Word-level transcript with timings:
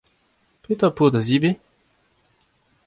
Petra 0.63 0.87
ho 0.87 0.95
po 0.97 1.05
da 1.13 1.21
zebriñ? 1.27 1.55